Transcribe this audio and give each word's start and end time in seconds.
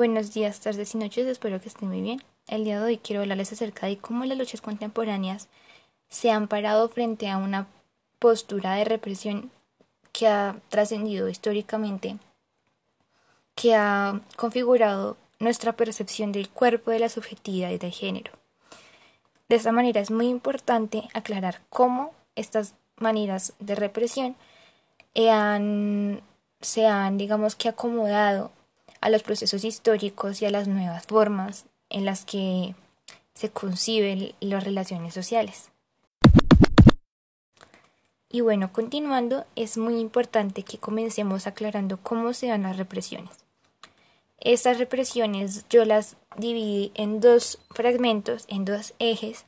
Buenos 0.00 0.32
días, 0.32 0.60
tardes 0.60 0.94
y 0.94 0.96
noches, 0.96 1.26
espero 1.26 1.60
que 1.60 1.68
estén 1.68 1.90
muy 1.90 2.00
bien. 2.00 2.22
El 2.46 2.64
día 2.64 2.78
de 2.80 2.86
hoy 2.86 2.96
quiero 2.96 3.20
hablarles 3.20 3.52
acerca 3.52 3.86
de 3.86 3.98
cómo 3.98 4.24
las 4.24 4.38
luchas 4.38 4.62
contemporáneas 4.62 5.48
se 6.08 6.30
han 6.30 6.48
parado 6.48 6.88
frente 6.88 7.28
a 7.28 7.36
una 7.36 7.66
postura 8.18 8.76
de 8.76 8.86
represión 8.86 9.50
que 10.12 10.26
ha 10.26 10.56
trascendido 10.70 11.28
históricamente, 11.28 12.16
que 13.54 13.74
ha 13.74 14.22
configurado 14.36 15.18
nuestra 15.38 15.74
percepción 15.74 16.32
del 16.32 16.48
cuerpo, 16.48 16.90
de 16.90 17.00
la 17.00 17.10
subjetividad 17.10 17.68
y 17.68 17.76
del 17.76 17.92
género. 17.92 18.32
De 19.50 19.56
esta 19.56 19.70
manera 19.70 20.00
es 20.00 20.10
muy 20.10 20.28
importante 20.28 21.10
aclarar 21.12 21.60
cómo 21.68 22.14
estas 22.36 22.72
maneras 22.96 23.52
de 23.58 23.74
represión 23.74 24.34
han, 25.30 26.22
se 26.62 26.86
han, 26.86 27.18
digamos 27.18 27.54
que, 27.54 27.68
acomodado 27.68 28.50
a 29.00 29.10
los 29.10 29.22
procesos 29.22 29.64
históricos 29.64 30.42
y 30.42 30.46
a 30.46 30.50
las 30.50 30.68
nuevas 30.68 31.06
formas 31.06 31.66
en 31.88 32.04
las 32.04 32.24
que 32.24 32.74
se 33.34 33.50
conciben 33.50 34.34
las 34.40 34.64
relaciones 34.64 35.14
sociales. 35.14 35.70
Y 38.32 38.42
bueno, 38.42 38.72
continuando, 38.72 39.44
es 39.56 39.76
muy 39.76 39.98
importante 39.98 40.62
que 40.62 40.78
comencemos 40.78 41.46
aclarando 41.46 41.98
cómo 42.00 42.32
se 42.32 42.46
dan 42.46 42.62
las 42.62 42.76
represiones. 42.76 43.30
Estas 44.38 44.78
represiones 44.78 45.66
yo 45.68 45.84
las 45.84 46.16
dividí 46.36 46.92
en 46.94 47.20
dos 47.20 47.58
fragmentos, 47.70 48.44
en 48.48 48.64
dos 48.64 48.94
ejes, 48.98 49.46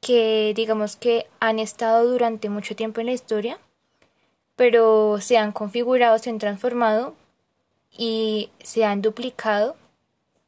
que 0.00 0.52
digamos 0.54 0.96
que 0.96 1.26
han 1.40 1.58
estado 1.58 2.06
durante 2.06 2.50
mucho 2.50 2.76
tiempo 2.76 3.00
en 3.00 3.06
la 3.06 3.12
historia, 3.12 3.58
pero 4.56 5.18
se 5.20 5.38
han 5.38 5.52
configurado, 5.52 6.18
se 6.18 6.30
han 6.30 6.38
transformado 6.38 7.14
y 7.96 8.50
se 8.62 8.84
han 8.84 9.02
duplicado, 9.02 9.76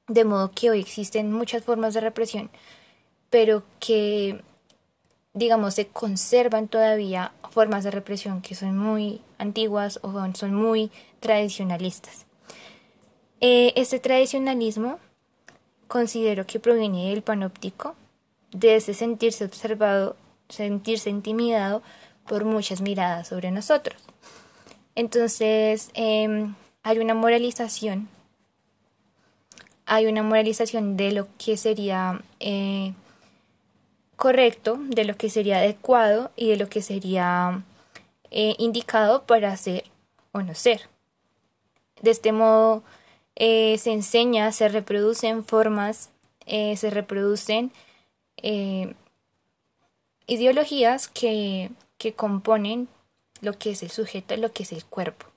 de 0.08 0.24
modo 0.24 0.50
que 0.52 0.70
hoy 0.70 0.80
existen 0.80 1.32
muchas 1.32 1.64
formas 1.64 1.94
de 1.94 2.00
represión, 2.00 2.50
pero 3.30 3.62
que, 3.80 4.42
digamos, 5.32 5.74
se 5.74 5.88
conservan 5.88 6.68
todavía 6.68 7.32
formas 7.50 7.84
de 7.84 7.90
represión 7.90 8.42
que 8.42 8.54
son 8.54 8.78
muy 8.78 9.20
antiguas 9.38 10.00
o 10.02 10.12
son 10.34 10.54
muy 10.54 10.90
tradicionalistas. 11.20 12.26
Eh, 13.40 13.72
este 13.76 13.98
tradicionalismo 13.98 14.98
considero 15.88 16.46
que 16.46 16.60
proviene 16.60 17.10
del 17.10 17.22
panóptico, 17.22 17.94
de 18.52 18.76
ese 18.76 18.94
sentirse 18.94 19.44
observado, 19.44 20.16
sentirse 20.48 21.10
intimidado 21.10 21.82
por 22.26 22.44
muchas 22.44 22.80
miradas 22.80 23.28
sobre 23.28 23.50
nosotros. 23.50 24.00
Entonces, 24.94 25.90
em, 25.94 26.54
hay 26.82 26.98
una 26.98 27.14
moralización, 27.14 28.08
hay 29.86 30.06
una 30.06 30.22
moralización 30.22 30.96
de 30.96 31.12
lo 31.12 31.28
que 31.38 31.56
sería 31.56 32.22
eh, 32.40 32.92
correcto, 34.16 34.78
de 34.78 35.04
lo 35.04 35.16
que 35.16 35.30
sería 35.30 35.58
adecuado 35.58 36.30
y 36.36 36.48
de 36.48 36.56
lo 36.56 36.68
que 36.68 36.82
sería 36.82 37.62
eh, 38.30 38.54
indicado 38.58 39.24
para 39.26 39.56
ser 39.56 39.84
o 40.32 40.42
no 40.42 40.54
ser. 40.54 40.88
De 42.00 42.10
este 42.10 42.32
modo 42.32 42.82
eh, 43.36 43.78
se 43.78 43.92
enseña, 43.92 44.50
se 44.52 44.68
reproducen 44.68 45.44
formas, 45.44 46.10
se 46.46 46.90
reproducen 46.90 47.72
ideologías 50.26 51.06
que, 51.06 51.70
que 51.98 52.14
componen 52.14 52.88
lo 53.40 53.56
que 53.56 53.70
es 53.70 53.82
el 53.84 53.90
sujeto, 53.90 54.36
lo 54.36 54.52
que 54.52 54.64
es 54.64 54.72
el 54.72 54.84
cuerpo. 54.84 55.31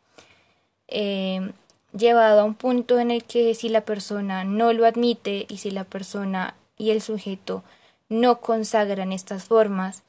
Eh, 0.88 1.52
llevado 1.98 2.42
a 2.42 2.44
un 2.44 2.56
punto 2.56 3.00
en 3.00 3.12
el 3.12 3.24
que 3.24 3.56
si 3.56 3.70
la 3.70 3.82
persona 3.82 4.44
no 4.44 4.74
lo 4.74 4.86
admite 4.86 5.46
y 5.50 5.58
si 5.58 5.72
la 5.72 5.84
persona 5.84 6.56
y 6.78 6.92
el 6.92 7.02
sujeto 7.02 7.64
no 8.10 8.42
consagran 8.42 9.12
estas 9.12 9.46
formas 9.46 10.04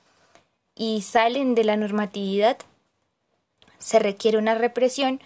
y 0.74 1.02
salen 1.02 1.54
de 1.54 1.64
la 1.64 1.76
normatividad, 1.76 2.58
se 3.78 3.98
requiere 3.98 4.38
una 4.38 4.54
represión 4.54 5.20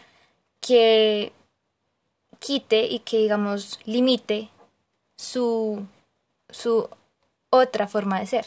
que 0.60 1.32
quite 2.38 2.86
y 2.86 3.00
que, 3.00 3.18
digamos, 3.18 3.80
limite 3.84 4.48
su, 5.16 5.86
su 6.48 6.88
otra 7.50 7.88
forma 7.88 8.20
de 8.20 8.26
ser. 8.26 8.46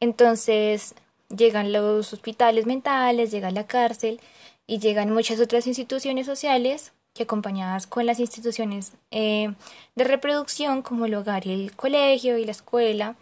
Entonces 0.00 0.94
llegan 1.28 1.72
los 1.72 2.12
hospitales 2.12 2.66
mentales, 2.66 3.30
llega 3.30 3.50
la 3.50 3.66
cárcel 3.66 4.20
y 4.66 4.78
llegan 4.78 5.12
muchas 5.12 5.40
otras 5.40 5.66
instituciones 5.66 6.26
sociales 6.26 6.92
que 7.14 7.24
acompañadas 7.24 7.86
con 7.86 8.06
las 8.06 8.20
instituciones 8.20 8.92
eh, 9.10 9.52
de 9.94 10.04
reproducción 10.04 10.82
como 10.82 11.04
el 11.04 11.14
hogar 11.14 11.46
y 11.46 11.52
el 11.52 11.76
colegio 11.76 12.38
y 12.38 12.44
la 12.44 12.52
escuela, 12.52 13.16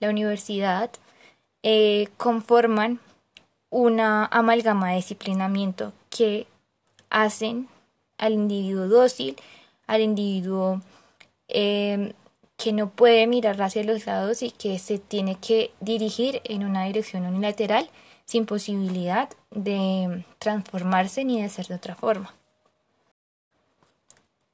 la 0.00 0.08
universidad, 0.08 0.90
eh, 1.62 2.08
conforman 2.16 3.00
una 3.70 4.26
amalgama 4.26 4.90
de 4.90 4.96
disciplinamiento 4.96 5.92
que 6.10 6.46
hacen 7.10 7.68
al 8.18 8.34
individuo 8.34 8.88
dócil, 8.88 9.36
al 9.86 10.00
individuo 10.00 10.80
eh, 11.48 12.14
que 12.56 12.72
no 12.72 12.88
puede 12.90 13.26
mirar 13.26 13.60
hacia 13.60 13.84
los 13.84 14.06
lados 14.06 14.42
y 14.42 14.50
que 14.50 14.78
se 14.78 14.98
tiene 14.98 15.36
que 15.36 15.72
dirigir 15.80 16.40
en 16.44 16.64
una 16.64 16.84
dirección 16.84 17.26
unilateral 17.26 17.88
sin 18.24 18.46
posibilidad 18.46 19.28
de 19.50 20.24
transformarse 20.38 21.24
ni 21.24 21.42
de 21.42 21.48
ser 21.48 21.66
de 21.66 21.74
otra 21.74 21.94
forma. 21.94 22.34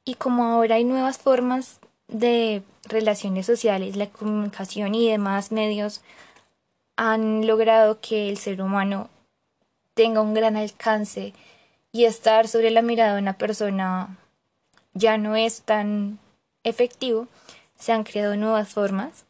Y 0.04 0.14
como 0.14 0.44
ahora 0.44 0.76
hay 0.76 0.84
nuevas 0.84 1.19
formas 1.19 1.80
de 2.09 2.62
relaciones 2.84 3.47
sociales, 3.47 3.97
la 3.97 4.09
comunicación 4.09 4.94
y 4.94 5.09
demás 5.09 5.53
medios 5.53 6.03
han 6.97 7.47
logrado 7.47 8.00
que 8.00 8.28
el 8.28 8.38
ser 8.38 8.60
humano 8.60 9.09
tenga 9.94 10.20
un 10.20 10.34
gran 10.34 10.56
alcance 10.56 11.32
y 11.92 12.04
estar 12.04 12.48
sobre 12.48 12.70
la 12.70 12.82
mirada 12.82 13.14
de 13.14 13.22
una 13.22 13.38
persona 13.38 14.16
ya 14.94 15.19
no 15.19 15.36
es 15.36 15.62
tan 15.62 16.19
efectivo, 16.64 17.28
se 17.78 17.92
han 17.92 18.04
creado 18.04 18.36
nuevas 18.36 18.69
formas 18.69 19.25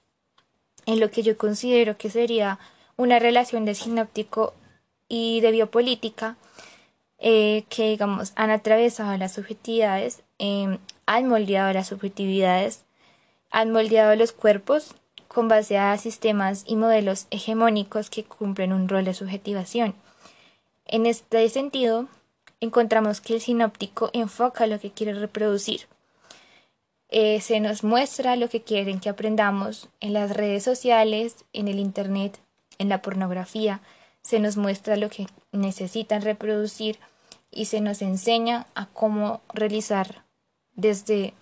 en 0.87 1.01
lo 1.01 1.11
que 1.11 1.23
yo 1.23 1.37
considero 1.37 1.97
que 1.97 2.11
sería 2.11 2.59
una 3.01 3.19
relación 3.19 3.65
de 3.65 3.75
sinóptico 3.75 4.53
y 5.09 5.41
de 5.41 5.53
biopolítica 5.53 6.37
eh, 7.19 7.65
que, 7.71 7.89
digamos, 7.89 8.33
han 8.37 8.51
atravesado 8.51 9.17
las 9.17 9.33
subjetividades, 9.33 10.23
em, 10.39 10.77
han 11.07 11.27
moldeado 11.27 11.73
las 11.73 11.89
subjetividades, 11.89 12.85
han 13.51 13.73
moldeado 13.73 14.15
los 14.17 14.33
cuerpos 14.33 14.95
con 15.29 15.49
base 15.49 15.79
a 15.79 15.97
sistemas 15.97 16.65
y 16.67 16.77
modelos 16.77 17.27
hegemónicos 17.31 18.11
que 18.11 18.25
cumplen 18.25 18.75
un 18.75 18.87
rol 18.87 19.07
de 19.07 19.15
subjetivación. 19.15 19.95
En 20.85 21.07
este 21.07 21.49
sentido, 21.49 22.07
encontramos 22.61 23.23
que 23.23 23.33
el 23.33 23.41
sinóptico 23.41 24.11
enfoca 24.13 24.67
lo 24.67 24.79
que 24.79 24.91
quiere 24.91 25.15
reproducir. 25.15 25.87
Eh, 27.09 27.41
se 27.41 27.61
nos 27.61 27.83
muestra 27.83 28.37
lo 28.37 28.51
que 28.51 28.61
quieren 28.61 29.01
que 29.01 29.09
aprendamos 29.09 29.89
en 30.01 30.13
las 30.13 30.31
redes 30.37 30.65
sociales, 30.65 31.47
en 31.55 31.67
el 31.67 31.79
Internet, 31.79 32.41
en 32.81 32.89
la 32.89 33.03
pornografía, 33.03 33.81
se 34.23 34.41
nos 34.41 34.57
muestra 34.57 34.97
lo 34.97 35.11
que 35.11 35.27
necesitan 35.53 36.23
reproducir 36.23 36.99
y 37.51 37.67
se 37.67 37.81
nos 37.81 38.01
enseña 38.01 38.67
a 38.75 38.87
cómo 38.87 39.43
realizar 39.53 40.25
desde 40.75 41.35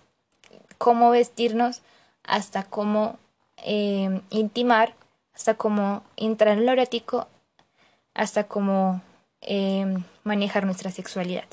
cómo 0.77 1.11
vestirnos 1.11 1.81
hasta 2.23 2.63
cómo 2.63 3.17
eh, 3.57 4.21
intimar, 4.29 4.95
hasta 5.33 5.53
cómo 5.53 6.03
entrar 6.17 6.57
en 6.57 6.65
lo 6.65 6.73
erótico, 6.73 7.27
hasta 8.13 8.43
cómo 8.43 9.01
eh, 9.41 9.97
manejar 10.23 10.65
nuestra 10.65 10.91
sexualidad. 10.91 11.47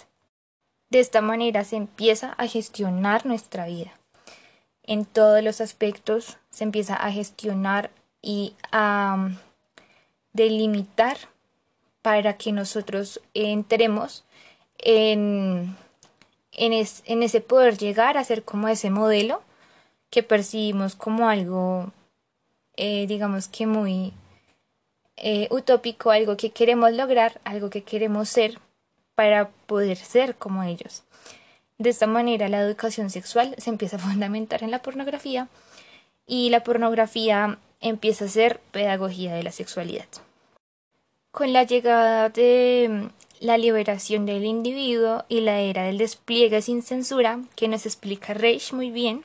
De 0.90 0.98
esta 0.98 1.20
manera 1.20 1.62
se 1.62 1.76
empieza 1.76 2.32
a 2.32 2.48
gestionar 2.48 3.24
nuestra 3.24 3.66
vida. 3.66 3.92
En 4.82 5.04
todos 5.04 5.42
los 5.44 5.60
aspectos 5.60 6.38
se 6.50 6.64
empieza 6.64 6.94
a 6.94 7.12
gestionar 7.12 7.90
y 8.20 8.54
a 8.72 9.30
delimitar 10.36 11.16
para 12.02 12.36
que 12.36 12.52
nosotros 12.52 13.20
entremos 13.34 14.24
en, 14.78 15.76
en, 16.52 17.22
ese 17.22 17.40
poder 17.40 17.76
llegar 17.78 18.16
a 18.16 18.24
ser 18.24 18.44
como 18.44 18.68
ese 18.68 18.90
modelo 18.90 19.42
que 20.10 20.22
percibimos 20.22 20.94
como 20.94 21.28
algo, 21.28 21.92
eh, 22.76 23.06
digamos 23.08 23.48
que 23.48 23.66
muy 23.66 24.12
eh, 25.16 25.48
utópico, 25.50 26.10
algo 26.10 26.36
que 26.36 26.50
queremos 26.50 26.92
lograr, 26.92 27.40
algo 27.44 27.70
que 27.70 27.82
queremos 27.82 28.28
ser 28.28 28.60
para 29.14 29.48
poder 29.66 29.96
ser 29.96 30.36
como 30.36 30.62
ellos. 30.62 31.02
De 31.78 31.90
esta 31.90 32.06
manera 32.06 32.48
la 32.48 32.60
educación 32.60 33.10
sexual 33.10 33.54
se 33.58 33.70
empieza 33.70 33.96
a 33.96 34.00
fundamentar 34.00 34.62
en 34.62 34.70
la 34.70 34.80
pornografía 34.80 35.48
y 36.26 36.50
la 36.50 36.62
pornografía 36.62 37.58
empieza 37.80 38.26
a 38.26 38.28
ser 38.28 38.60
pedagogía 38.70 39.34
de 39.34 39.42
la 39.42 39.52
sexualidad. 39.52 40.06
Con 41.36 41.52
la 41.52 41.64
llegada 41.64 42.30
de 42.30 42.88
mm, 42.88 43.44
la 43.44 43.58
liberación 43.58 44.24
del 44.24 44.46
individuo 44.46 45.26
y 45.28 45.42
la 45.42 45.60
era 45.60 45.82
del 45.82 45.98
despliegue 45.98 46.62
sin 46.62 46.82
censura, 46.82 47.40
que 47.56 47.68
nos 47.68 47.84
explica 47.84 48.32
Reich 48.32 48.72
muy 48.72 48.90
bien, 48.90 49.22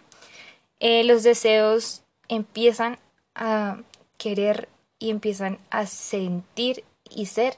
eh, 0.81 1.05
los 1.05 1.23
deseos 1.23 2.01
empiezan 2.27 2.99
a 3.33 3.77
querer 4.17 4.67
y 4.99 5.09
empiezan 5.09 5.57
a 5.69 5.85
sentir 5.85 6.83
y 7.09 7.27
ser 7.27 7.55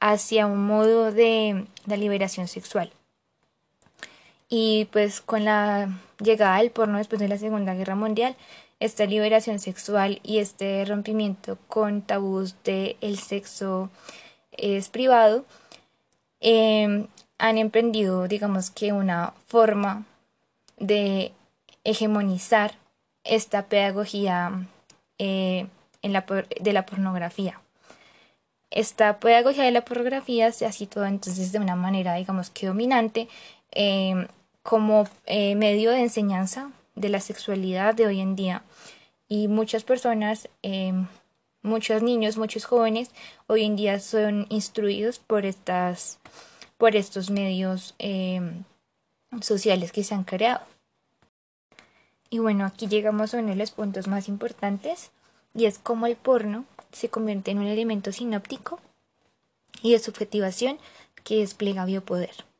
hacia 0.00 0.46
un 0.46 0.66
modo 0.66 1.12
de 1.12 1.66
la 1.84 1.98
liberación 1.98 2.48
sexual. 2.48 2.90
Y 4.48 4.86
pues 4.86 5.20
con 5.20 5.44
la 5.44 6.00
llegada 6.18 6.56
del 6.56 6.70
porno 6.70 6.96
después 6.96 7.20
de 7.20 7.28
la 7.28 7.36
Segunda 7.36 7.74
Guerra 7.74 7.94
Mundial, 7.94 8.36
esta 8.82 9.06
liberación 9.06 9.60
sexual 9.60 10.18
y 10.24 10.38
este 10.38 10.84
rompimiento 10.84 11.56
con 11.68 12.02
tabús 12.02 12.56
del 12.64 12.96
el 13.00 13.16
sexo 13.16 13.90
es 14.50 14.88
privado, 14.88 15.44
em, 16.40 17.06
han 17.38 17.58
emprendido, 17.58 18.26
digamos 18.26 18.70
que, 18.70 18.92
una 18.92 19.34
forma 19.46 20.04
de 20.78 21.32
hegemonizar 21.84 22.74
esta 23.22 23.66
pedagogía 23.66 24.66
eh, 25.18 25.66
en 26.02 26.12
la, 26.12 26.26
de 26.60 26.72
la 26.72 26.84
pornografía. 26.84 27.60
Esta 28.72 29.20
pedagogía 29.20 29.62
de 29.62 29.70
la 29.70 29.84
pornografía 29.84 30.50
se 30.50 30.66
ha 30.66 30.72
situado 30.72 31.06
entonces 31.06 31.52
de 31.52 31.60
una 31.60 31.76
manera, 31.76 32.14
digamos 32.16 32.50
que 32.50 32.66
dominante, 32.66 33.28
em, 33.70 34.26
como 34.64 35.06
eh, 35.26 35.54
medio 35.54 35.92
de 35.92 36.00
enseñanza 36.00 36.72
de 36.94 37.08
la 37.08 37.20
sexualidad 37.20 37.94
de 37.94 38.06
hoy 38.06 38.20
en 38.20 38.36
día. 38.36 38.62
Y 39.28 39.48
muchas 39.48 39.84
personas, 39.84 40.48
em, 40.62 41.06
muchos 41.62 42.02
niños, 42.02 42.36
muchos 42.36 42.64
jóvenes, 42.64 43.10
hoy 43.46 43.64
en 43.64 43.76
día 43.76 44.00
son 44.00 44.46
instruidos 44.50 45.18
por, 45.18 45.46
estas, 45.46 46.18
por 46.76 46.96
estos 46.96 47.30
medios 47.30 47.94
em, 47.98 48.64
sociales 49.40 49.92
que 49.92 50.04
se 50.04 50.14
han 50.14 50.24
creado. 50.24 50.60
Y 52.30 52.38
bueno, 52.38 52.64
aquí 52.64 52.88
llegamos 52.88 53.34
a 53.34 53.38
uno 53.38 53.48
de 53.50 53.56
los 53.56 53.70
puntos 53.70 54.08
más 54.08 54.28
importantes 54.28 55.10
y 55.54 55.66
es 55.66 55.78
cómo 55.78 56.06
el 56.06 56.16
porno 56.16 56.64
se 56.90 57.08
convierte 57.08 57.50
en 57.50 57.58
un 57.58 57.66
elemento 57.66 58.12
sinóptico 58.12 58.80
y 59.82 59.92
de 59.92 59.98
subjetivación 59.98 60.78
que 61.24 61.40
despliega 61.40 61.84
biopoder. 61.84 62.51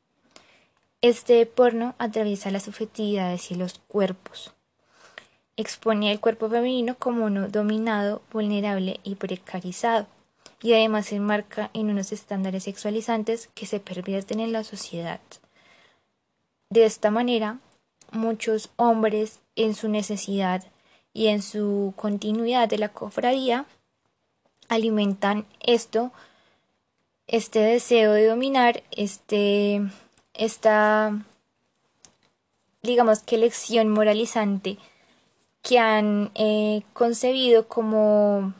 Este 1.03 1.45
porno 1.47 1.97
atraviesa 1.99 2.53
las 2.53 2.63
subjetividades 2.63 3.51
y 3.51 3.57
los 3.57 3.81
cuerpos. 3.89 4.53
Expone 5.57 6.13
al 6.13 6.21
cuerpo 6.21 6.49
femenino 6.49 6.95
como 6.97 7.25
uno 7.25 7.49
dominado, 7.49 8.23
vulnerable 8.31 9.01
y 9.03 9.17
precarizado, 9.17 10.07
y 10.63 10.75
además 10.75 11.07
se 11.07 11.17
enmarca 11.17 11.71
en 11.75 11.91
unos 11.91 12.13
estándares 12.13 12.63
sexualizantes 12.63 13.51
que 13.53 13.67
se 13.67 13.81
pervierten 13.81 14.39
en 14.39 14.53
la 14.53 14.63
sociedad. 14.63 15.19
De 16.71 16.85
esta 16.85 17.11
manera, 17.11 17.59
muchos 18.13 18.71
hombres, 18.77 19.41
en 19.57 19.75
su 19.75 19.89
necesidad 19.89 20.63
y 21.13 21.27
en 21.27 21.43
su 21.43 21.95
continuidad 21.97 22.69
de 22.69 22.79
la 22.79 22.91
cofradía, 22.91 23.67
alimentan 24.69 25.47
esto, 25.59 26.13
este 27.27 27.59
deseo 27.59 28.13
de 28.13 28.29
dominar, 28.29 28.85
este, 28.93 29.83
esta, 30.35 31.19
digamos 32.83 33.21
que 33.21 33.39
lección 33.39 33.89
moralizante 33.89 34.79
que 35.63 35.79
han 35.79 36.31
eh, 36.35 36.83
concebido 36.93 37.69
como 37.69 38.53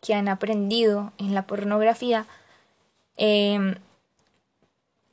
que 0.00 0.14
han 0.14 0.28
aprendido 0.28 1.12
en 1.18 1.34
la 1.34 1.46
pornografía 1.46 2.26
em, 3.16 3.76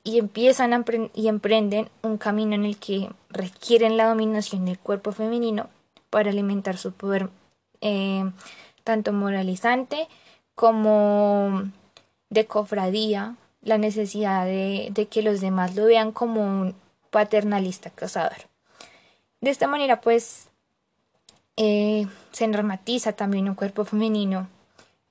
y 0.03 0.19
empiezan 0.19 0.85
y 1.13 1.27
emprenden 1.27 1.89
un 2.03 2.17
camino 2.17 2.53
en 2.55 2.65
el 2.65 2.77
que 2.77 3.09
requieren 3.29 3.97
la 3.97 4.07
dominación 4.07 4.65
del 4.65 4.79
cuerpo 4.79 5.11
femenino 5.11 5.69
para 6.09 6.29
alimentar 6.29 6.77
su 6.77 6.91
poder 6.91 7.29
em, 7.81 8.33
tanto 8.83 9.11
moralizante 9.13 10.07
como 10.53 11.63
de 12.29 12.45
cofradía, 12.45 13.35
la 13.65 13.77
necesidad 13.77 14.45
de, 14.45 15.07
que 15.11 15.21
los 15.21 15.41
demás 15.41 15.75
lo 15.75 15.85
vean 15.85 16.13
como 16.13 16.41
un 16.41 16.75
paternalista 17.09 17.89
cazador. 17.89 18.37
De 19.41 19.49
esta 19.49 19.67
manera, 19.67 19.99
pues, 19.99 20.47
eh, 21.57 22.07
se 22.31 22.47
normatiza 22.47 23.13
también 23.13 23.49
un 23.49 23.55
cuerpo 23.55 23.83
femenino 23.83 24.47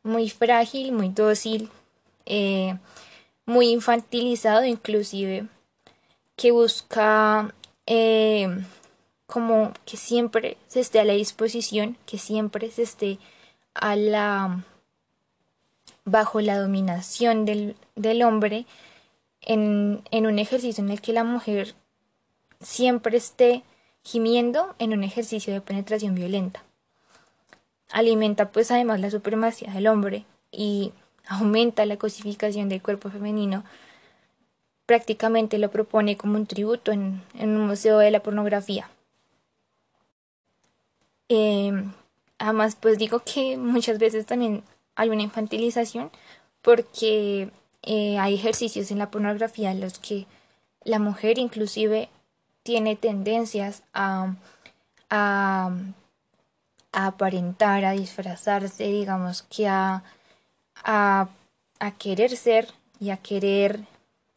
muy 0.05 0.31
frágil, 0.31 0.93
muy 0.93 1.09
dócil, 1.09 1.69
eh, 2.27 2.79
muy 3.45 3.71
infantilizado 3.71 4.65
inclusive, 4.65 5.47
que 6.37 6.53
busca 6.53 7.53
eh, 7.87 8.49
como 9.27 9.73
que 9.85 9.97
siempre 9.97 10.59
se 10.69 10.81
esté 10.81 11.01
a 11.01 11.05
la 11.05 11.15
disposición, 11.15 11.97
que 12.07 12.19
siempre 12.19 12.71
se 12.71 12.83
esté 12.83 13.19
a 13.75 13.97
la 13.97 14.63
bajo 16.05 16.41
la 16.41 16.59
dominación 16.59 17.45
del, 17.45 17.77
del 17.97 18.23
hombre 18.23 18.67
en, 19.41 20.03
en, 20.11 20.27
un 20.27 20.39
ejercicio 20.39 20.83
en 20.83 20.91
el 20.91 21.01
que 21.01 21.13
la 21.13 21.25
mujer 21.25 21.75
siempre 22.61 23.17
esté 23.17 23.63
gimiendo 24.03 24.75
en 24.79 24.93
un 24.93 25.05
ejercicio 25.05 25.53
de 25.53 25.61
penetración 25.61 26.15
violenta. 26.15 26.63
Alimenta 27.91 28.51
pues 28.51 28.71
además 28.71 29.01
la 29.01 29.11
supremacía 29.11 29.73
del 29.73 29.87
hombre 29.87 30.25
y 30.51 30.93
aumenta 31.27 31.87
la 31.87 31.97
cosificación 31.97 32.69
del 32.69 32.83
cuerpo 32.83 33.11
femenino. 33.11 33.65
Prácticamente 34.87 35.59
lo 35.59 35.71
propone 35.71 36.17
como 36.17 36.37
un 36.37 36.47
tributo 36.47 36.93
en, 36.93 37.23
en 37.35 37.57
un 37.57 37.67
museo 37.67 37.99
de 37.99 38.11
la 38.11 38.23
pornografía. 38.23 38.91
Eh, 41.29 41.73
Además, 42.39 42.77
pues 42.77 42.99
digo 42.99 43.23
que 43.25 43.57
muchas 43.57 43.99
veces 43.99 44.27
también 44.27 44.63
hay 44.97 45.11
una 45.11 45.23
infantilización 45.23 46.11
porque 46.63 47.51
eh, 47.83 48.19
hay 48.19 48.35
ejercicios 48.35 48.91
en 48.91 48.99
la 48.99 49.11
pornografía 49.11 49.71
en 49.71 49.81
los 49.81 49.99
que 49.99 50.27
la 50.85 50.99
mujer 50.99 51.39
inclusive 51.39 52.09
tiene 52.63 52.97
tendencias 52.97 53.83
a, 53.93 54.35
a, 55.11 55.71
aparentar, 56.93 57.85
a 57.85 57.93
disfrazarse, 57.93 58.85
digamos 58.85 59.43
que 59.43 59.69
a, 59.69 60.03
a, 60.83 61.29
querer 61.99 62.37
ser 62.37 62.69
y 62.99 63.11
a 63.11 63.19
querer 63.19 63.81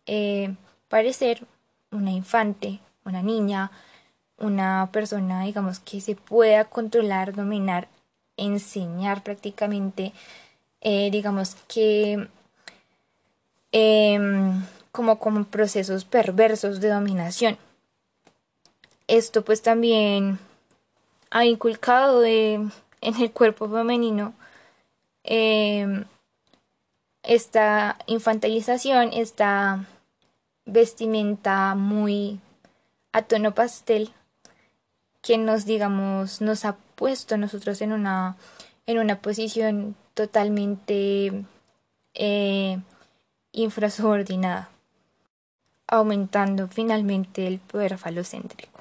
eh, 0.06 0.56
parecer 0.90 1.46
una 1.92 2.12
infante, 2.12 2.80
una 3.06 3.22
niña, 3.22 3.72
una 4.38 4.90
persona, 4.92 5.44
digamos, 5.44 5.80
que 5.80 6.02
se 6.02 6.16
pueda 6.16 6.66
controlar, 6.66 7.34
dominar, 7.34 7.88
enseñar 8.36 9.24
prácticamente, 9.24 10.14
eh, 10.82 11.10
digamos 11.12 11.56
que 11.68 12.28
em, 13.72 14.64
como 14.92 15.20
como 15.20 15.46
procesos 15.46 16.06
perversos 16.06 16.80
de 16.80 16.90
dominación. 16.90 17.58
Esto 19.08 19.44
pues 19.44 19.62
también 19.62 20.40
ha 21.30 21.46
inculcado 21.46 22.24
en 22.26 22.72
el 23.02 23.32
cuerpo 23.32 23.70
femenino 23.70 24.34
em, 25.24 26.06
esta 27.24 27.98
infantilización, 28.08 29.12
esta 29.14 29.86
vestimenta 30.66 31.76
muy 31.76 32.40
a 33.14 33.22
tono 33.24 33.54
pastel 33.54 34.12
que 35.22 35.38
nos 35.38 35.66
digamos 35.66 36.42
nos 36.42 36.66
ha 36.66 36.78
puesto 36.96 37.38
nosotros 37.38 37.82
en 37.82 37.94
una 37.94 38.38
en 38.86 39.00
una 39.00 39.22
posición 39.22 39.96
totalmente 40.18 41.46
eh, 42.16 42.80
infrasubordinada 43.52 44.70
aumentando 45.88 46.68
finalmente 46.68 47.46
el 47.46 47.60
poder 47.60 47.98
falocéntrico 48.00 48.78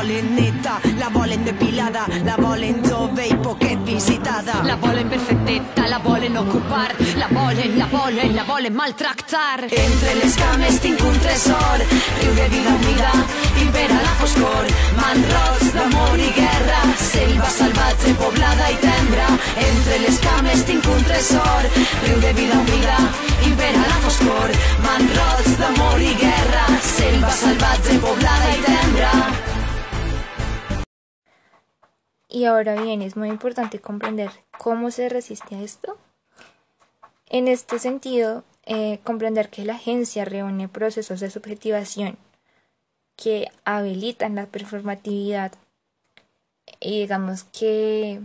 volen 0.00 0.34
neta, 0.34 0.80
la 0.98 1.08
volen 1.08 1.44
depilada, 1.44 2.06
la 2.24 2.36
volen 2.36 2.82
jove 2.82 3.26
i 3.26 3.34
poquet 3.34 3.78
visitada. 3.84 4.62
La 4.64 4.76
volen 4.76 5.08
perfecteta, 5.08 5.86
la 5.88 5.98
volen 5.98 6.36
ocupar, 6.36 6.94
la 7.16 7.28
volen, 7.28 7.78
la 7.78 7.86
volen, 7.86 8.34
la 8.36 8.44
volen 8.44 8.74
maltractar. 8.74 9.64
Entre 9.64 10.14
les 10.22 10.36
cames 10.36 10.80
tinc 10.80 11.02
un 11.04 11.18
tresor, 11.18 11.84
riu 12.20 12.34
de 12.34 12.48
vida 12.54 12.74
humida, 12.76 13.12
impera 13.62 13.79
Y 32.26 32.46
ahora 32.46 32.80
bien, 32.80 33.02
es 33.02 33.18
muy 33.18 33.28
importante 33.28 33.80
comprender 33.80 34.30
cómo 34.56 34.90
se 34.90 35.10
resiste 35.10 35.56
a 35.56 35.60
esto. 35.60 35.98
En 37.26 37.48
este 37.48 37.78
sentido, 37.78 38.42
eh, 38.64 39.00
comprender 39.04 39.50
que 39.50 39.66
la 39.66 39.74
agencia 39.74 40.24
reúne 40.24 40.68
procesos 40.68 41.20
de 41.20 41.28
subjetivación 41.28 42.16
que 43.16 43.48
habilitan 43.66 44.36
la 44.36 44.46
performatividad 44.46 45.52
y 46.80 47.00
digamos 47.00 47.44
que 47.44 48.22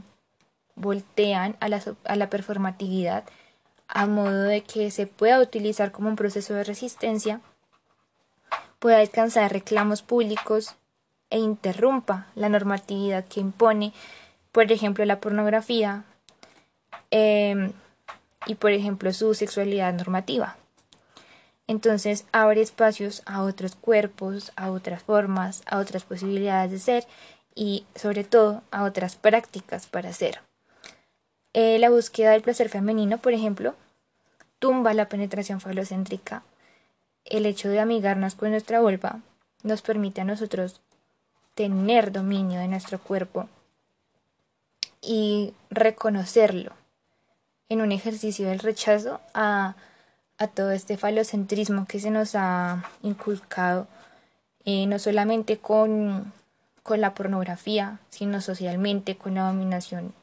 voltean 0.76 1.56
a 1.60 1.70
la, 1.70 1.82
a 2.06 2.16
la 2.16 2.30
performatividad 2.30 3.24
a 3.88 4.08
modo 4.08 4.44
de 4.44 4.64
que 4.64 4.92
se 4.92 5.08
pueda 5.08 5.40
utilizar 5.40 5.92
como 5.92 6.10
un 6.10 6.16
proceso 6.16 6.54
de 6.54 6.64
resistencia, 6.64 7.42
pueda 8.80 9.00
alcanzar 9.00 9.52
reclamos 9.52 10.02
públicos 10.02 10.76
e 11.30 11.40
interrumpa 11.40 12.28
la 12.36 12.50
normatividad 12.50 13.26
que 13.26 13.40
impone, 13.40 13.94
por 14.52 14.72
ejemplo, 14.72 15.06
la 15.06 15.20
pornografía 15.20 16.04
em, 17.12 17.74
y, 18.48 18.56
por 18.56 18.72
ejemplo, 18.72 19.12
su 19.14 19.34
sexualidad 19.34 19.94
normativa. 19.94 20.58
Entonces 21.68 22.26
abre 22.32 22.62
espacios 22.62 23.24
a 23.26 23.42
otros 23.42 23.76
cuerpos, 23.76 24.52
a 24.56 24.70
otras 24.70 25.02
formas, 25.02 25.64
a 25.66 25.80
otras 25.80 26.04
posibilidades 26.04 26.72
de 26.72 26.80
ser 26.80 27.08
y 27.56 27.86
sobre 27.96 28.24
todo 28.24 28.62
a 28.70 28.84
otras 28.84 29.16
prácticas 29.16 29.88
para 29.88 30.14
ser. 30.14 30.42
Eh, 31.58 31.80
la 31.80 31.90
búsqueda 31.90 32.32
del 32.32 32.42
placer 32.42 32.68
femenino, 32.68 33.18
por 33.18 33.32
ejemplo, 33.32 33.76
tumba 34.60 34.94
la 34.94 35.08
penetración 35.08 35.62
falocéntrica. 35.62 36.44
El 37.24 37.46
hecho 37.46 37.70
de 37.70 37.80
amigarnos 37.80 38.36
con 38.36 38.52
nuestra 38.52 38.82
vulva 38.82 39.22
nos 39.64 39.82
permite 39.82 40.20
a 40.20 40.26
nosotros 40.26 40.82
tener 41.54 42.12
dominio 42.12 42.60
de 42.60 42.68
nuestro 42.68 43.00
cuerpo 43.00 43.48
y 45.02 45.54
reconocerlo 45.70 46.74
en 47.70 47.80
un 47.80 47.94
ejercicio 47.94 48.50
del 48.50 48.60
rechazo 48.60 49.22
a, 49.34 49.76
todo 50.56 50.72
este 50.72 50.98
falocentrismo 50.98 51.86
que 51.86 52.02
se 52.02 52.12
nos 52.12 52.36
ha 52.36 52.84
inculcado, 53.02 53.88
eh, 54.66 54.88
no 54.88 55.00
solamente 55.00 55.58
con, 55.58 56.34
con 56.84 57.00
la 57.00 57.14
pornografía, 57.14 58.00
sino 58.10 58.42
socialmente 58.42 59.16
con 59.16 59.36
la 59.36 59.48
dominación 59.48 60.14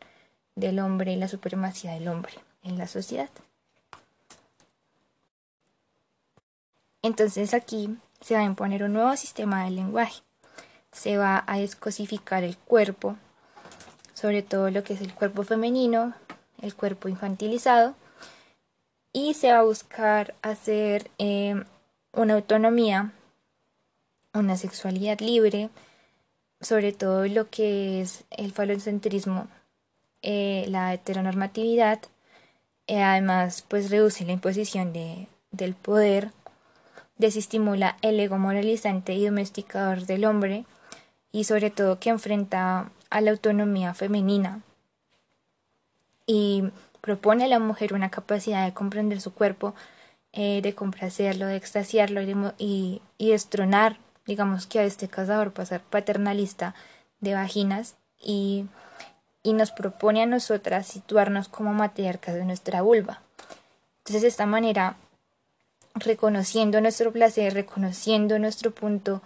del 0.55 0.79
hombre 0.79 1.13
y 1.13 1.17
la 1.17 1.29
supremacía 1.29 1.93
del 1.93 2.09
hombre 2.09 2.35
en 2.63 2.79
la 2.79 2.87
sociedad. 2.87 3.31
Entonces 7.03 7.53
aquí 7.53 7.97
se 8.21 8.35
va 8.35 8.41
a 8.41 8.45
imponer 8.45 8.85
un 8.85 8.93
nuevo 8.93 9.17
sistema 9.17 9.65
de 9.65 9.73
lenguaje. 9.73 10.23
Se 10.93 11.17
va 11.17 11.43
a 11.47 11.59
descosificar 11.59 12.45
el 12.45 12.57
cuerpo, 12.57 13.17
sobre 14.15 14.43
todo 14.43 14.71
lo 14.71 14.85
que 14.85 14.95
es 14.95 15.01
el 15.01 15.13
cuerpo 15.13 15.43
femenino, 15.43 16.15
el 16.61 16.75
cuerpo 16.75 17.09
infantilizado, 17.09 17.95
y 19.13 19.35
se 19.35 19.53
va 19.53 19.59
a 19.59 19.65
buscar 19.65 20.35
hacer 20.43 21.11
eh, 21.19 21.65
una 22.13 22.35
autonomía, 22.35 23.13
una 24.33 24.57
sexualidad 24.57 25.19
libre, 25.21 25.71
sobre 26.61 26.93
todo 26.93 27.27
lo 27.27 27.51
que 27.51 28.01
es 28.01 28.25
el 28.31 28.53
falocentrismo 28.53 29.49
eh, 30.23 30.67
la 30.69 30.95
heteronormatividad, 30.95 32.01
eh, 32.87 33.03
además 33.03 33.65
pues 33.69 33.91
reduce 33.91 34.25
la 34.25 34.33
imposición 34.33 34.93
de, 34.93 35.29
del 35.51 35.75
poder, 35.75 36.31
desestimula 37.19 37.97
el 38.03 38.19
ego 38.21 38.39
moralizante 38.39 39.15
y 39.15 39.27
domesticador 39.27 40.07
del 40.07 40.25
hombre 40.25 40.65
y 41.33 41.45
sobre 41.45 41.71
todo 41.71 41.99
que 41.99 42.11
enfrenta 42.11 42.91
a 43.11 43.21
la 43.21 43.31
autonomía 43.31 43.95
femenina 43.95 44.61
y 46.27 46.65
propone 47.01 47.45
a 47.45 47.49
la 47.49 47.59
mujer 47.59 47.95
una 47.95 48.11
capacidad 48.11 48.65
de 48.65 48.75
comprender 48.75 49.21
su 49.21 49.35
cuerpo, 49.35 49.75
eh, 50.33 50.63
de 50.63 50.75
complacerlo, 50.75 51.47
de 51.47 51.57
extasiarlo 51.57 52.23
y, 52.59 53.03
y, 53.19 53.31
destronar, 53.31 53.99
digamos 54.27 54.67
que 54.67 54.79
a 54.79 54.85
este 54.85 55.09
cazador 55.09 55.53
paternalista 55.53 56.75
de 57.21 57.35
vaginas 57.35 57.97
y 58.19 58.67
y 59.43 59.53
nos 59.53 59.73
propone 59.73 60.23
a 60.23 60.27
nosotras 60.27 60.87
situarnos 60.87 61.49
como 61.49 61.73
matriarcas 61.73 62.35
de 62.35 62.45
nuestra 62.45 62.83
vulva. 62.83 63.21
Entonces, 63.99 64.23
de 64.23 64.29
esta 64.29 64.47
manera, 64.47 64.97
reconociendo 65.95 66.81
nuestro 66.81 67.13
placer, 67.13 67.55
reconociendo 67.55 68.39
nuestro 68.39 68.71
punto 68.71 69.23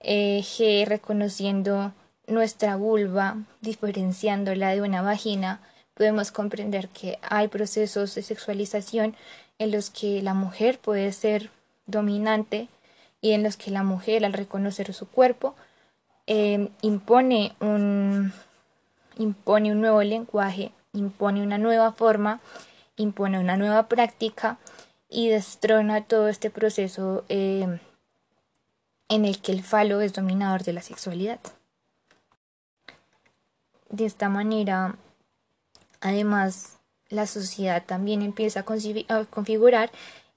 eh, 0.00 0.40
G, 0.42 0.86
reconociendo 0.86 1.92
nuestra 2.26 2.76
vulva, 2.76 3.36
diferenciándola 3.60 4.70
de 4.70 4.82
una 4.82 5.02
vagina, 5.02 5.60
podemos 5.94 6.32
comprender 6.32 6.88
que 6.88 7.18
hay 7.22 7.48
procesos 7.48 8.14
de 8.14 8.22
sexualización 8.22 9.14
en 9.58 9.70
los 9.70 9.90
que 9.90 10.22
la 10.22 10.34
mujer 10.34 10.78
puede 10.78 11.12
ser 11.12 11.50
dominante 11.86 12.68
y 13.20 13.32
en 13.32 13.42
los 13.42 13.56
que 13.56 13.70
la 13.70 13.82
mujer 13.82 14.24
al 14.24 14.32
reconocer 14.32 14.92
su 14.92 15.06
cuerpo 15.08 15.54
eh, 16.26 16.68
impone 16.82 17.54
un, 17.60 18.32
impone 19.18 19.72
un 19.72 19.80
nuevo 19.80 20.02
lenguaje, 20.02 20.72
impone 20.92 21.42
una 21.42 21.58
nueva 21.58 21.92
forma, 21.92 22.40
impone 22.96 23.38
una 23.38 23.56
nueva 23.56 23.88
práctica 23.88 24.58
y 25.08 25.28
destrona 25.28 26.04
todo 26.04 26.28
este 26.28 26.50
proceso 26.50 27.24
eh, 27.28 27.80
en 29.08 29.24
el 29.24 29.40
que 29.40 29.52
el 29.52 29.62
falo 29.62 30.00
es 30.00 30.12
dominador 30.12 30.62
de 30.64 30.72
la 30.72 30.82
sexualidad. 30.82 31.40
De 33.90 34.06
esta 34.06 34.28
manera, 34.28 34.96
además, 36.00 36.78
la 37.08 37.26
sociedad 37.26 37.84
también 37.84 38.22
empieza 38.22 38.60
a, 38.60 39.24
configurar 39.26 39.90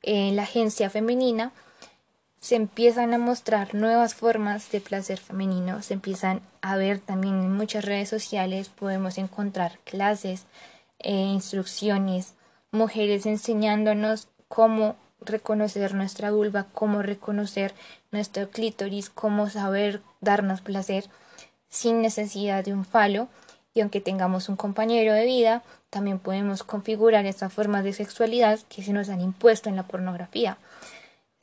eh, 0.03 0.31
la 0.34 0.43
agencia 0.43 0.89
femenina 0.89 1.51
se 2.48 2.56
empiezan 2.56 3.13
a 3.13 3.18
mostrar 3.18 3.75
nuevas 3.75 4.16
formas 4.16 4.72
de 4.72 4.80
placer 4.80 5.20
femenino, 5.20 5.82
se 5.82 5.96
empiezan 5.96 6.39
a 6.62 6.77
ver 6.77 7.00
también 7.00 7.42
en 7.42 7.51
muchas 7.51 7.84
redes 7.84 8.08
sociales, 8.08 8.70
podemos 8.70 9.18
encontrar 9.18 9.80
clases, 9.84 10.46
e 10.98 11.12
instrucciones, 11.12 12.36
mujeres 12.72 13.25
enseñándonos 13.25 14.30
cómo 14.48 14.96
reconocer 15.20 15.94
nuestra 15.94 16.32
vulva, 16.32 16.68
cómo 16.72 17.01
reconocer 17.01 17.74
nuestro 18.12 18.50
clítoris, 18.50 19.10
cómo 19.10 19.50
saber 19.50 20.01
darnos 20.22 20.62
placer 20.62 21.04
sin 21.68 22.01
necesidad 22.01 22.63
de 22.63 22.72
un 22.72 22.86
falo. 22.86 23.27
Y 23.74 23.82
aunque 23.82 24.00
tengamos 24.00 24.48
un 24.48 24.56
compañero 24.56 25.12
de 25.12 25.25
vida, 25.25 25.63
también 25.89 26.18
podemos 26.18 26.63
configurar 26.63 27.25
estas 27.25 27.51
formas 27.51 27.84
de 27.84 27.92
sexualidad 27.92 28.58
que 28.70 28.84
se 28.84 28.94
nos 28.94 29.10
han 29.10 29.20
impuesto 29.20 29.68
en 29.68 29.75
la 29.75 29.84
pornografía 29.84 30.58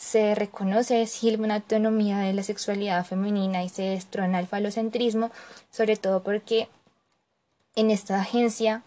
se 0.04 0.34
reconoce 0.34 1.08
una 1.38 1.54
autonomía 1.54 2.18
de 2.18 2.34
la 2.34 2.42
sexualidad 2.42 3.06
femenina 3.06 3.64
y 3.64 3.70
se 3.70 3.82
destrona 3.82 4.38
el 4.38 4.46
falocentrismo, 4.46 5.30
sobre 5.70 5.96
todo 5.96 6.22
porque 6.22 6.68
en 7.74 7.90
esta 7.90 8.20
agencia 8.20 8.82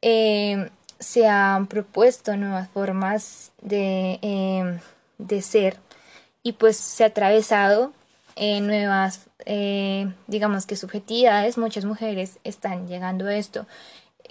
eh, 0.00 0.70
se 0.98 1.28
han 1.28 1.66
propuesto 1.66 2.34
nuevas 2.38 2.70
formas 2.70 3.52
de, 3.60 4.18
eh, 4.22 4.80
de, 5.18 5.42
ser 5.42 5.76
y 6.42 6.52
pues 6.52 6.78
se 6.78 7.04
ha 7.04 7.08
atravesado 7.08 7.92
en 8.34 8.66
nuevas, 8.66 9.26
eh, 9.44 10.10
digamos 10.28 10.64
que 10.64 10.76
subjetividades, 10.76 11.58
muchas 11.58 11.84
mujeres 11.84 12.38
están 12.42 12.88
llegando 12.88 13.26
a 13.26 13.34
esto, 13.34 13.66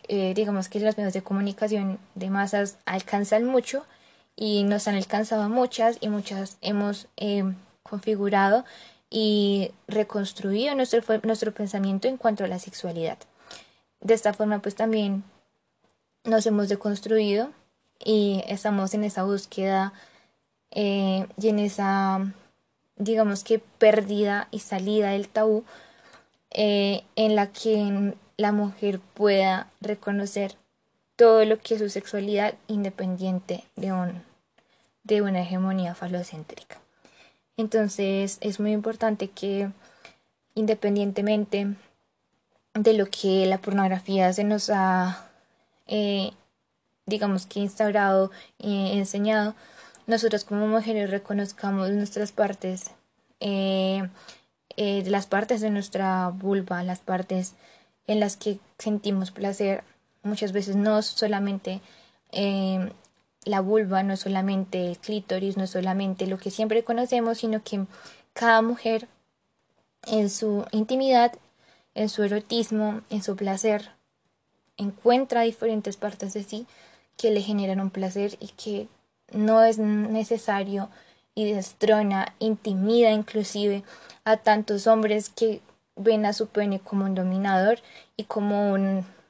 digamos 0.10 0.68
que 0.68 0.82
los 0.82 0.98
medios 0.98 1.14
de 1.14 1.22
comunicación 1.22 1.98
de 2.16 2.30
masas 2.30 2.78
alcanzan 2.86 3.46
mucho, 3.46 3.86
y 4.36 4.64
nos 4.64 4.88
han 4.88 4.96
alcanzado 4.96 5.50
muchas 5.50 5.98
y 6.02 6.10
muchas 6.10 6.58
hemos 6.62 7.08
em, 7.18 7.56
configurado 7.84 8.66
y 9.10 9.72
reconstruido 9.88 10.74
nuestro, 10.76 11.02
nuestro 11.24 11.54
pensamiento 11.54 12.08
en 12.08 12.18
cuanto 12.18 12.44
a 12.44 12.48
la 12.48 12.60
sexualidad. 12.60 13.18
De 14.00 14.14
esta 14.14 14.34
forma 14.34 14.60
pues 14.60 14.76
también 14.76 15.24
nos 16.24 16.46
hemos 16.46 16.70
deconstruido 16.70 17.52
y 18.04 18.44
estamos 18.48 18.94
en 18.94 19.04
esa 19.04 19.24
búsqueda 19.24 19.94
eh, 20.72 21.28
y 21.38 21.50
en 21.50 21.60
esa 21.60 22.34
digamos 22.96 23.44
que 23.44 23.60
pérdida 23.60 24.48
y 24.52 24.60
salida 24.60 25.12
del 25.12 25.28
tabú 25.28 25.64
eh, 26.52 27.04
en 27.16 27.36
la 27.36 27.48
que 27.48 28.14
la 28.38 28.52
mujer 28.52 29.00
pueda 29.00 29.70
reconocer 29.82 30.56
todo 31.16 31.46
lo 31.46 31.60
que 31.60 31.76
es 31.76 31.82
su 31.82 31.90
sexualidad 31.90 32.56
independiente 32.68 33.64
de, 33.76 33.92
un, 33.92 34.24
de 35.04 35.22
una 35.22 35.42
hegemonía 35.42 35.96
falocéntrica. 35.96 36.80
Entonces 37.58 38.38
es 38.42 38.60
muy 38.60 38.72
importante 38.72 39.30
que 39.30 39.70
independientemente 40.56 41.76
de 42.74 42.94
lo 42.94 43.06
que 43.06 43.46
la 43.46 43.60
pornografía 43.60 44.32
se 44.34 44.44
nos 44.44 44.70
ha, 44.70 45.30
eh, 45.88 46.32
digamos 47.06 47.46
que 47.46 47.60
instaurado 47.60 48.32
y 48.58 48.98
enseñado, 48.98 49.56
nosotros 50.08 50.46
como 50.46 50.68
mujeres 50.68 51.10
reconozcamos 51.10 51.90
nuestras 51.92 52.32
partes, 52.32 52.92
eh, 53.40 54.08
eh, 54.78 55.04
las 55.06 55.28
partes 55.28 55.62
de 55.62 55.70
nuestra 55.70 56.30
vulva, 56.30 56.84
las 56.84 57.00
partes 57.00 57.54
en 58.08 58.20
las 58.20 58.38
que 58.38 58.60
sentimos 58.78 59.32
placer, 59.32 59.84
muchas 60.24 60.52
veces 60.52 60.76
no 60.76 61.02
solamente 61.02 61.82
eh, 62.32 62.92
la 63.44 63.62
vulva 63.62 64.04
no 64.04 64.14
es 64.14 64.20
solamente 64.20 64.92
el 64.92 64.98
clítoris, 64.98 65.58
no 65.58 65.64
es 65.64 65.72
solamente 65.72 66.28
lo 66.28 66.38
que 66.38 66.52
siempre 66.52 66.84
conocemos, 66.84 67.40
sino 67.40 67.64
que 67.64 67.86
cada 68.34 68.62
mujer 68.62 69.08
en 70.08 70.30
su 70.30 70.66
intimidad, 70.72 71.34
en 71.96 72.10
su 72.10 72.24
erotismo, 72.24 73.02
en 73.10 73.24
su 73.24 73.36
placer, 73.36 73.92
encuentra 74.78 75.42
diferentes 75.42 75.98
partes 75.98 76.34
de 76.34 76.44
sí 76.44 76.66
que 77.18 77.32
le 77.32 77.42
generan 77.42 77.82
un 77.82 77.90
placer 77.90 78.38
y 78.40 78.48
que 78.50 78.88
no 79.32 79.64
es 79.64 79.78
necesario 79.78 80.90
y 81.36 81.52
destrona, 81.52 82.34
intimida 82.40 83.12
inclusive 83.12 83.84
a 84.24 84.38
tantos 84.38 84.88
hombres 84.88 85.30
que 85.30 85.62
ven 85.96 86.26
a 86.26 86.34
su 86.34 86.48
pene 86.48 86.80
como 86.80 87.06
un 87.06 87.16
dominador 87.16 87.80
y 88.18 88.26
como 88.26 88.74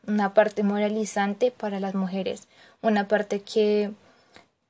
una 0.08 0.34
parte 0.34 0.64
moralizante 0.64 1.52
para 1.52 1.80
las 1.80 1.96
mujeres, 1.96 2.48
una 2.82 3.08
parte 3.08 3.42
que 3.42 3.92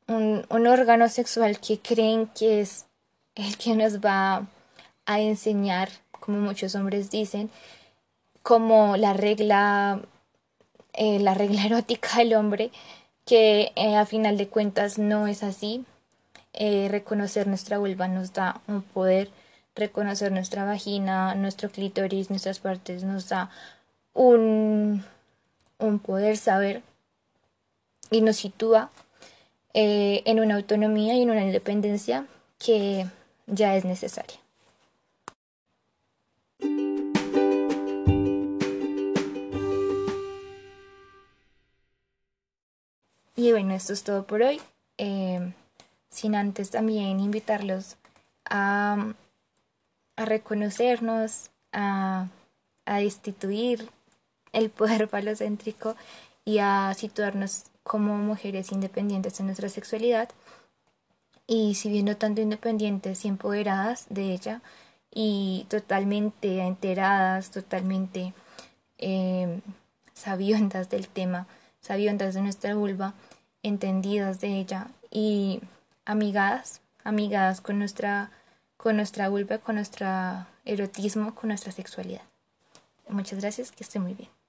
un, 0.07 0.45
un 0.49 0.67
órgano 0.67 1.07
sexual 1.09 1.59
que 1.59 1.79
creen 1.79 2.27
que 2.27 2.61
es 2.61 2.85
el 3.35 3.57
que 3.57 3.75
nos 3.75 3.99
va 3.99 4.47
a 5.05 5.19
enseñar, 5.19 5.89
como 6.19 6.39
muchos 6.39 6.75
hombres 6.75 7.09
dicen, 7.09 7.49
como 8.43 8.97
la 8.97 9.13
regla, 9.13 10.01
eh, 10.93 11.19
la 11.19 11.33
regla 11.33 11.65
erótica 11.65 12.17
del 12.17 12.33
hombre, 12.33 12.71
que 13.25 13.71
eh, 13.75 13.95
a 13.95 14.05
final 14.05 14.37
de 14.37 14.47
cuentas 14.47 14.97
no 14.97 15.27
es 15.27 15.43
así. 15.43 15.85
Eh, 16.53 16.87
reconocer 16.89 17.47
nuestra 17.47 17.77
vulva 17.77 18.07
nos 18.09 18.33
da 18.33 18.59
un 18.67 18.81
poder, 18.81 19.29
reconocer 19.73 20.31
nuestra 20.33 20.65
vagina, 20.65 21.33
nuestro 21.35 21.69
clítoris, 21.69 22.29
nuestras 22.29 22.59
partes 22.59 23.03
nos 23.03 23.29
da 23.29 23.49
un, 24.13 25.05
un 25.81 25.99
poder 25.99 26.37
saber 26.37 26.81
y 28.09 28.21
nos 28.21 28.37
sitúa 28.37 28.89
en 29.73 30.39
una 30.39 30.55
autonomía 30.55 31.15
y 31.15 31.23
en 31.23 31.29
una 31.29 31.43
independencia 31.43 32.25
que 32.59 33.07
ya 33.47 33.75
es 33.75 33.85
necesaria. 33.85 34.37
Y 43.35 43.51
bueno, 43.51 43.73
esto 43.73 43.93
es 43.93 44.03
todo 44.03 44.23
por 44.25 44.43
hoy. 44.43 44.61
Eh, 44.99 45.53
sin 46.09 46.35
antes 46.35 46.69
también 46.69 47.19
invitarlos 47.19 47.95
a, 48.45 49.13
a 50.15 50.25
reconocernos, 50.25 51.49
a, 51.71 52.27
a 52.85 52.97
destituir 52.97 53.89
el 54.53 54.69
poder 54.69 55.07
falocéntrico 55.07 55.95
y 56.45 56.59
a 56.59 56.93
situarnos 56.95 57.65
como 57.83 58.15
mujeres 58.17 58.71
independientes 58.71 59.39
en 59.39 59.47
nuestra 59.47 59.69
sexualidad 59.69 60.29
y 61.47 61.75
si 61.75 61.89
bien 61.89 62.05
no 62.05 62.17
tanto 62.17 62.41
independientes 62.41 63.25
y 63.25 63.27
empoderadas 63.27 64.05
de 64.09 64.31
ella 64.31 64.61
y 65.13 65.65
totalmente 65.69 66.61
enteradas, 66.61 67.51
totalmente 67.51 68.33
eh, 68.97 69.59
sabiondas 70.13 70.89
del 70.89 71.07
tema, 71.07 71.47
sabiondas 71.81 72.35
de 72.35 72.41
nuestra 72.41 72.75
vulva, 72.75 73.13
entendidas 73.63 74.39
de 74.39 74.59
ella 74.59 74.87
y 75.09 75.61
amigadas, 76.05 76.81
amigadas 77.03 77.59
con 77.61 77.79
nuestra, 77.79 78.31
con 78.77 78.95
nuestra 78.95 79.27
vulva, 79.27 79.57
con 79.57 79.75
nuestro 79.75 80.07
erotismo, 80.63 81.35
con 81.35 81.49
nuestra 81.49 81.71
sexualidad. 81.71 82.21
Muchas 83.09 83.41
gracias, 83.41 83.71
que 83.71 83.83
esté 83.83 83.99
muy 83.99 84.13
bien. 84.13 84.40